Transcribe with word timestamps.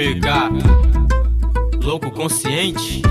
MK, 0.00 1.84
louco 1.84 2.10
consciente. 2.10 3.02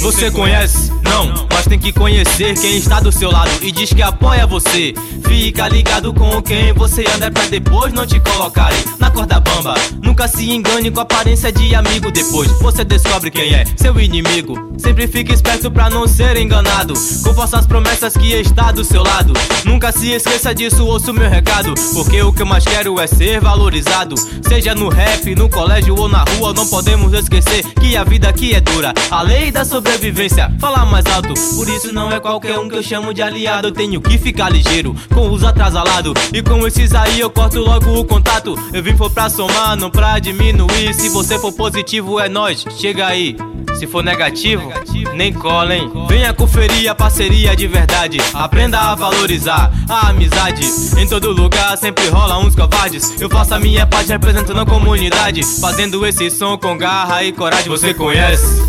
Você 0.00 0.28
conhece? 0.32 0.90
Não 1.04 1.46
mas 1.58 1.66
tem 1.66 1.78
que 1.78 1.92
conhecer 1.92 2.54
quem 2.54 2.76
está 2.76 3.00
do 3.00 3.10
seu 3.10 3.32
lado 3.32 3.50
e 3.62 3.72
diz 3.72 3.92
que 3.92 4.00
apoia 4.00 4.46
você. 4.46 4.94
Fica 5.26 5.68
ligado 5.68 6.14
com 6.14 6.40
quem 6.40 6.72
você 6.72 7.04
anda 7.12 7.32
pra 7.32 7.46
depois 7.46 7.92
não 7.92 8.06
te 8.06 8.20
colocarem 8.20 8.78
na 9.00 9.10
corda 9.10 9.40
bamba. 9.40 9.74
Nunca 10.00 10.28
se 10.28 10.48
engane 10.48 10.88
com 10.88 11.00
aparência 11.00 11.50
de 11.50 11.74
amigo. 11.74 12.12
Depois 12.12 12.48
você 12.60 12.84
descobre 12.84 13.32
quem 13.32 13.54
é 13.54 13.64
seu 13.76 13.98
inimigo. 13.98 14.72
Sempre 14.78 15.08
fique 15.08 15.32
esperto 15.32 15.68
pra 15.68 15.90
não 15.90 16.06
ser 16.06 16.36
enganado. 16.36 16.94
Com 17.24 17.42
as 17.42 17.66
promessas 17.66 18.16
que 18.16 18.32
está 18.34 18.70
do 18.70 18.84
seu 18.84 19.02
lado. 19.02 19.32
Nunca 19.64 19.90
se 19.90 20.12
esqueça 20.12 20.54
disso, 20.54 20.86
ouça 20.86 21.10
o 21.10 21.14
meu 21.14 21.28
recado. 21.28 21.74
Porque 21.92 22.22
o 22.22 22.32
que 22.32 22.42
eu 22.42 22.46
mais 22.46 22.64
quero 22.64 23.00
é 23.00 23.06
ser 23.08 23.40
valorizado. 23.40 24.14
Seja 24.46 24.74
no 24.76 24.88
rap, 24.88 25.34
no 25.34 25.48
colégio 25.48 25.96
ou 25.96 26.08
na 26.08 26.24
rua, 26.36 26.54
não 26.54 26.66
podemos 26.68 27.12
esquecer 27.12 27.64
que 27.80 27.96
a 27.96 28.04
vida 28.04 28.28
aqui 28.28 28.54
é 28.54 28.60
dura. 28.60 28.94
A 29.10 29.22
lei 29.22 29.50
da 29.50 29.64
sobrevivência, 29.64 30.52
fala 30.60 30.86
mais 30.86 31.04
alto. 31.06 31.34
Por 31.54 31.68
isso 31.68 31.92
não 31.92 32.10
é 32.10 32.20
qualquer 32.20 32.58
um 32.58 32.68
que 32.68 32.76
eu 32.76 32.82
chamo 32.82 33.12
de 33.12 33.22
aliado. 33.22 33.68
Eu 33.68 33.72
tenho 33.72 34.00
que 34.00 34.18
ficar 34.18 34.50
ligeiro 34.50 34.94
com 35.14 35.30
os 35.30 35.44
atrasalados. 35.44 36.14
E 36.32 36.42
com 36.42 36.66
esses 36.66 36.94
aí 36.94 37.20
eu 37.20 37.30
corto 37.30 37.58
logo 37.60 37.98
o 37.98 38.04
contato. 38.04 38.54
Eu 38.72 38.82
vim 38.82 38.96
for 38.96 39.10
pra 39.10 39.28
somar, 39.28 39.76
não 39.76 39.90
pra 39.90 40.18
diminuir. 40.18 40.94
Se 40.94 41.08
você 41.08 41.38
for 41.38 41.52
positivo, 41.52 42.20
é 42.20 42.28
nós. 42.28 42.64
Chega 42.76 43.06
aí. 43.06 43.36
Se 43.78 43.86
for 43.86 44.02
negativo, 44.02 44.72
nem 45.14 45.32
cola, 45.32 45.74
hein? 45.74 45.90
Venha 46.08 46.32
conferir 46.32 46.90
a 46.90 46.94
parceria 46.94 47.54
de 47.54 47.66
verdade. 47.66 48.18
Aprenda 48.32 48.78
a 48.78 48.94
valorizar 48.94 49.70
a 49.88 50.08
amizade. 50.08 50.64
Em 50.96 51.06
todo 51.06 51.30
lugar 51.32 51.76
sempre 51.76 52.08
rola 52.08 52.38
uns 52.38 52.54
covardes. 52.54 53.20
Eu 53.20 53.28
faço 53.28 53.54
a 53.54 53.60
minha 53.60 53.86
parte 53.86 54.08
representando 54.08 54.60
a 54.60 54.66
comunidade. 54.66 55.42
Fazendo 55.60 56.04
esse 56.06 56.30
som 56.30 56.56
com 56.56 56.76
garra 56.76 57.22
e 57.22 57.32
coragem. 57.32 57.68
Você 57.68 57.92
conhece? 57.92 58.62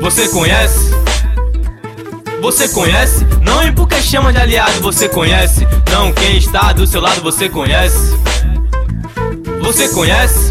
Você 0.00 0.28
conhece? 0.28 0.99
Você 2.40 2.68
conhece? 2.68 3.26
Não 3.42 3.60
é 3.60 3.70
porque 3.70 4.00
chama 4.00 4.32
de 4.32 4.38
aliado, 4.38 4.80
você 4.80 5.08
conhece? 5.08 5.66
Não, 5.90 6.10
quem 6.12 6.38
está 6.38 6.72
do 6.72 6.86
seu 6.86 7.00
lado, 7.00 7.20
você 7.20 7.48
conhece? 7.48 8.16
Você 9.62 9.88
conhece? 9.90 10.50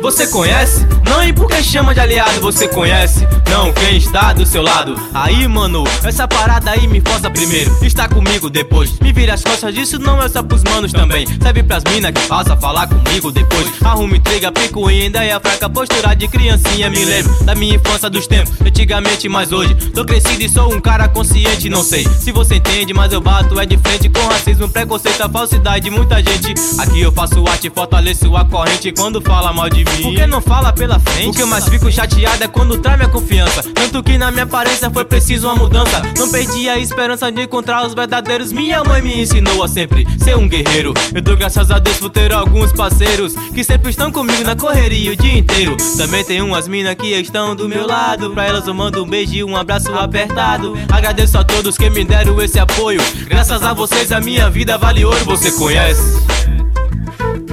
Você 0.00 0.26
conhece? 0.28 0.86
Não 1.10 1.24
e 1.24 1.32
porque 1.32 1.60
chama 1.60 1.92
de 1.92 1.98
aliado, 1.98 2.40
você 2.40 2.68
conhece? 2.68 3.26
Não, 3.50 3.72
quem 3.72 3.96
está 3.96 4.32
do 4.32 4.46
seu 4.46 4.62
lado? 4.62 4.94
Aí, 5.12 5.48
mano, 5.48 5.82
essa 6.04 6.28
parada 6.28 6.70
aí 6.70 6.86
me 6.86 7.00
força 7.00 7.28
primeiro. 7.28 7.76
Está 7.84 8.08
comigo 8.08 8.48
depois. 8.48 8.96
Me 9.00 9.12
vira 9.12 9.34
as 9.34 9.42
costas 9.42 9.74
disso, 9.74 9.98
não 9.98 10.22
é 10.22 10.28
só 10.28 10.40
pros 10.40 10.62
manos 10.62 10.92
também. 10.92 11.26
Serve 11.26 11.64
pras 11.64 11.82
minas 11.92 12.12
que 12.12 12.28
passa 12.28 12.56
falar 12.56 12.86
comigo 12.86 13.32
depois. 13.32 13.66
Arrume 13.82 14.18
intriga, 14.18 14.52
pico 14.52 14.86
ainda 14.86 15.24
e 15.24 15.32
a 15.32 15.40
fraca 15.40 15.68
postura 15.68 16.14
de 16.14 16.28
criancinha. 16.28 16.88
Me 16.88 17.04
lembro 17.04 17.44
da 17.44 17.56
minha 17.56 17.74
infância 17.74 18.08
dos 18.08 18.28
tempos, 18.28 18.52
antigamente, 18.64 19.28
mas 19.28 19.50
hoje. 19.50 19.74
Tô 19.74 20.04
crescido 20.04 20.44
e 20.44 20.48
sou 20.48 20.72
um 20.72 20.80
cara 20.80 21.08
consciente, 21.08 21.68
não 21.68 21.82
sei 21.82 22.06
se 22.06 22.30
você 22.30 22.54
entende, 22.54 22.94
mas 22.94 23.12
eu 23.12 23.20
bato 23.20 23.58
é 23.58 23.66
de 23.66 23.76
frente 23.78 24.08
com 24.08 24.20
racismo, 24.28 24.68
preconceito, 24.68 25.22
a 25.22 25.28
falsidade 25.28 25.86
de 25.86 25.90
muita 25.90 26.22
gente. 26.22 26.54
Aqui 26.78 27.00
eu 27.00 27.10
faço 27.10 27.44
arte, 27.48 27.68
fortaleço 27.68 28.36
a 28.36 28.44
corrente 28.44 28.92
quando 28.92 29.20
fala 29.20 29.52
mal 29.52 29.68
de 29.68 29.84
mim. 29.84 30.02
Por 30.02 30.14
que 30.14 30.26
não 30.28 30.40
fala 30.40 30.72
pela 30.72 30.99
frente? 31.00 31.28
O 31.28 31.32
que 31.32 31.42
eu 31.42 31.46
mais 31.46 31.68
fico 31.68 31.90
chateado 31.90 32.42
é 32.42 32.48
quando 32.48 32.78
trai 32.78 32.96
minha 32.96 33.08
confiança. 33.08 33.62
Tanto 33.74 34.02
que 34.02 34.16
na 34.18 34.30
minha 34.30 34.44
aparência 34.44 34.90
foi 34.90 35.04
preciso 35.04 35.48
uma 35.48 35.56
mudança. 35.56 36.02
Não 36.16 36.30
perdi 36.30 36.68
a 36.68 36.78
esperança 36.78 37.30
de 37.30 37.42
encontrar 37.42 37.86
os 37.86 37.94
verdadeiros. 37.94 38.52
Minha 38.52 38.82
mãe 38.84 39.02
me 39.02 39.20
ensinou 39.20 39.62
a 39.62 39.68
sempre 39.68 40.06
ser 40.18 40.36
um 40.36 40.48
guerreiro. 40.48 40.94
Eu 41.14 41.22
dou 41.22 41.36
graças 41.36 41.70
a 41.70 41.78
Deus 41.78 41.96
por 41.98 42.10
ter 42.10 42.32
alguns 42.32 42.72
parceiros 42.72 43.34
que 43.54 43.64
sempre 43.64 43.90
estão 43.90 44.10
comigo 44.10 44.42
na 44.44 44.56
correria 44.56 45.12
o 45.12 45.16
dia 45.16 45.38
inteiro. 45.38 45.76
Também 45.96 46.24
tem 46.24 46.42
umas 46.42 46.68
minas 46.68 46.94
que 46.94 47.08
estão 47.08 47.54
do 47.54 47.68
meu 47.68 47.86
lado. 47.86 48.30
Pra 48.30 48.46
elas 48.46 48.66
eu 48.66 48.74
mando 48.74 49.02
um 49.02 49.08
beijo 49.08 49.34
e 49.34 49.44
um 49.44 49.56
abraço 49.56 49.92
apertado. 49.94 50.76
Agradeço 50.90 51.38
a 51.38 51.44
todos 51.44 51.76
que 51.76 51.88
me 51.90 52.04
deram 52.04 52.40
esse 52.42 52.58
apoio. 52.58 53.00
Graças 53.26 53.62
a 53.62 53.72
vocês 53.72 54.12
a 54.12 54.20
minha 54.20 54.50
vida 54.50 54.76
vale 54.78 55.04
ouro. 55.04 55.24
Você 55.24 55.50
conhece? 55.52 56.20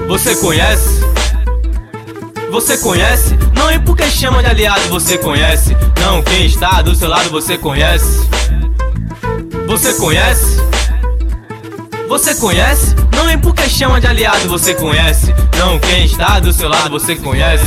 Você 0.07 0.35
conhece? 0.37 1.06
Você 2.51 2.77
conhece? 2.77 3.37
Não 3.53 3.71
e 3.71 3.79
porque 3.79 4.09
chama 4.09 4.41
de 4.41 4.49
aliado, 4.49 4.87
você 4.89 5.17
conhece? 5.17 5.75
Não, 5.99 6.21
quem 6.23 6.45
está 6.45 6.81
do 6.81 6.95
seu 6.95 7.09
lado, 7.09 7.29
você 7.29 7.57
conhece? 7.57 8.27
Você 9.67 9.93
conhece? 9.93 10.57
Você 12.07 12.35
conhece? 12.35 12.95
Não 13.13 13.29
e 13.29 13.37
porque 13.37 13.67
chama 13.67 13.99
de 13.99 14.07
aliado, 14.07 14.47
você 14.47 14.73
conhece? 14.73 15.33
Não, 15.57 15.77
quem 15.77 16.05
está 16.05 16.39
do 16.39 16.53
seu 16.53 16.69
lado, 16.69 16.89
você 16.89 17.15
conhece? 17.15 17.65